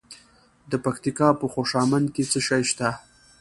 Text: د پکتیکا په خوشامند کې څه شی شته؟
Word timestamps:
د 0.71 0.73
پکتیکا 0.85 1.29
په 1.39 1.45
خوشامند 1.53 2.07
کې 2.15 2.23
څه 2.31 2.39
شی 2.47 2.63
شته؟ 2.69 2.89